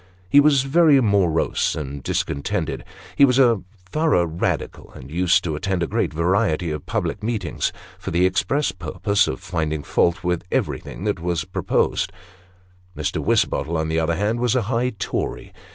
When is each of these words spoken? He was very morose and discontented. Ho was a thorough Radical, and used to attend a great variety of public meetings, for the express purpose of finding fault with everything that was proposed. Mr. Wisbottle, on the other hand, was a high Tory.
He 0.27 0.39
was 0.39 0.63
very 0.63 0.99
morose 0.99 1.75
and 1.75 2.01
discontented. 2.01 2.83
Ho 3.19 3.25
was 3.27 3.37
a 3.37 3.61
thorough 3.91 4.25
Radical, 4.25 4.91
and 4.95 5.11
used 5.11 5.43
to 5.43 5.55
attend 5.55 5.83
a 5.83 5.87
great 5.87 6.11
variety 6.11 6.71
of 6.71 6.87
public 6.87 7.21
meetings, 7.21 7.71
for 7.99 8.09
the 8.09 8.25
express 8.25 8.71
purpose 8.71 9.27
of 9.27 9.39
finding 9.39 9.83
fault 9.83 10.23
with 10.23 10.43
everything 10.51 11.03
that 11.03 11.19
was 11.19 11.45
proposed. 11.45 12.11
Mr. 12.97 13.23
Wisbottle, 13.23 13.77
on 13.77 13.89
the 13.89 13.99
other 13.99 14.15
hand, 14.15 14.39
was 14.39 14.55
a 14.55 14.63
high 14.63 14.89
Tory. 14.97 15.53